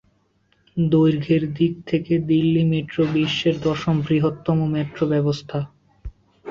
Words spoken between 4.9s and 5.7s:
ব্যবস্থা।